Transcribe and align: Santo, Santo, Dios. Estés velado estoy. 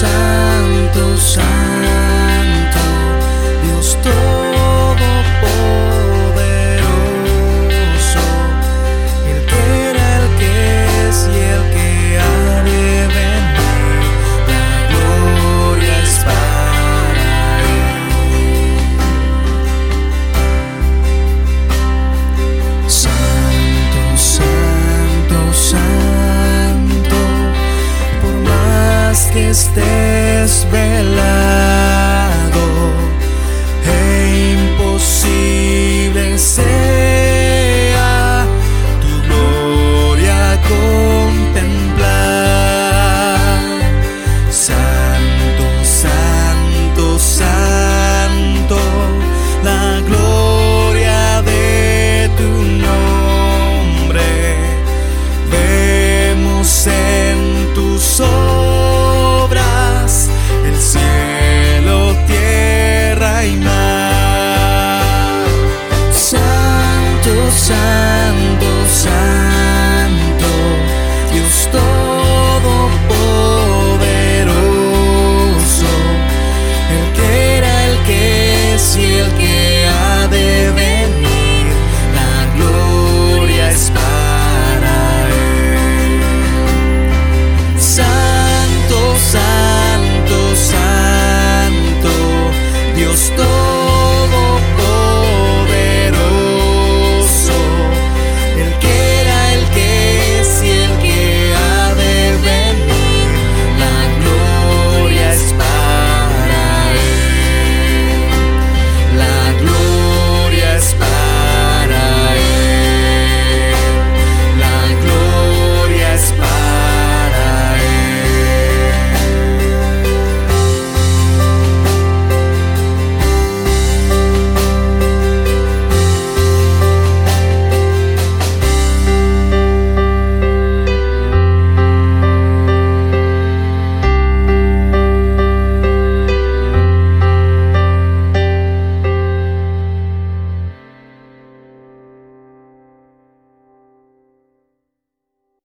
Santo, 0.00 1.18
Santo, 1.18 2.78
Dios. 3.62 4.39
Estés 29.60 30.66
velado 30.72 31.99
estoy. 93.20 93.59